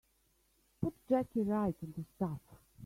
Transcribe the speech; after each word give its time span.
Put 0.81 0.95
Jackie 1.07 1.43
right 1.43 1.75
on 1.83 1.93
the 1.95 2.03
staff. 2.15 2.39